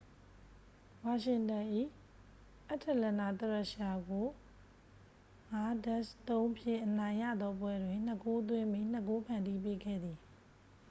[1.03, 1.65] ဝါရှင်တန်၏
[2.69, 4.27] အတ္တလန်နာသရက်ရှာကို
[5.51, 10.17] 5-3 ဖြင့် အနိုင်ရသော ပွဲတွင် 2 ဂိုးသွင်းပြီး 2 ဂိုး ဖန်တီးပေးခဲ့သည်